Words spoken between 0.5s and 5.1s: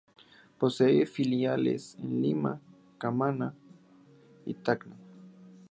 Posee filiales en Lima, Camaná y Tacna.